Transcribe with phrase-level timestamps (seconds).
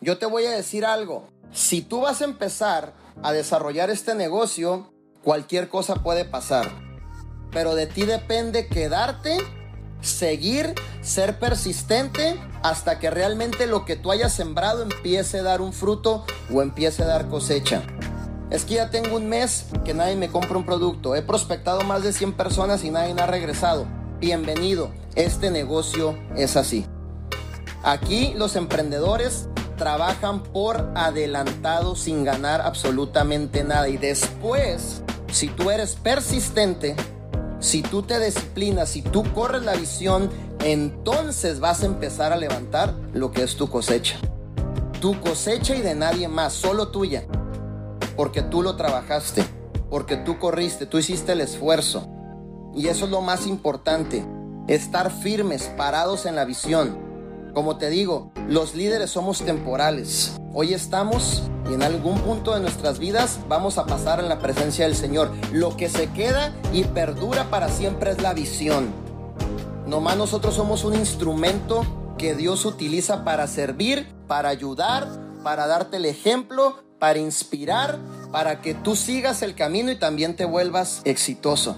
[0.00, 1.26] Yo te voy a decir algo.
[1.50, 4.92] Si tú vas a empezar a desarrollar este negocio,
[5.24, 6.70] cualquier cosa puede pasar.
[7.50, 9.38] Pero de ti depende quedarte,
[10.00, 15.72] seguir, ser persistente hasta que realmente lo que tú hayas sembrado empiece a dar un
[15.72, 16.24] fruto
[16.54, 17.82] o empiece a dar cosecha.
[18.50, 21.16] Es que ya tengo un mes que nadie me compra un producto.
[21.16, 23.88] He prospectado más de 100 personas y nadie me ha regresado.
[24.20, 26.86] Bienvenido, este negocio es así.
[27.82, 29.48] Aquí los emprendedores
[29.78, 33.88] trabajan por adelantado sin ganar absolutamente nada.
[33.88, 36.94] Y después, si tú eres persistente,
[37.60, 40.28] si tú te disciplinas, si tú corres la visión,
[40.62, 44.18] entonces vas a empezar a levantar lo que es tu cosecha.
[45.00, 47.24] Tu cosecha y de nadie más, solo tuya
[48.18, 49.44] porque tú lo trabajaste,
[49.90, 52.08] porque tú corriste, tú hiciste el esfuerzo.
[52.74, 54.26] Y eso es lo más importante,
[54.66, 56.98] estar firmes, parados en la visión.
[57.58, 60.36] Como te digo, los líderes somos temporales.
[60.54, 64.84] Hoy estamos y en algún punto de nuestras vidas vamos a pasar en la presencia
[64.84, 65.32] del Señor.
[65.52, 68.92] Lo que se queda y perdura para siempre es la visión.
[69.88, 71.84] Nomás nosotros somos un instrumento
[72.16, 75.08] que Dios utiliza para servir, para ayudar,
[75.42, 77.98] para darte el ejemplo, para inspirar,
[78.30, 81.76] para que tú sigas el camino y también te vuelvas exitoso.